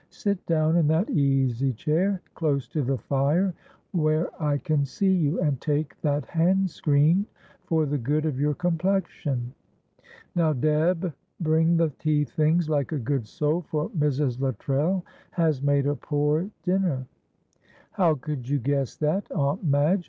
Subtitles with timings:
[0.09, 3.53] Sit down in that easy chair close to the fire
[3.91, 7.25] where I can see you, and take that handscreen
[7.65, 9.53] for the good of your complexion.
[10.33, 14.39] Now, Deb, bring the tea things, like a good soul, for Mrs.
[14.41, 17.05] Luttrell has made a poor dinner."
[17.91, 19.99] "How could you guess that, Aunt Madge?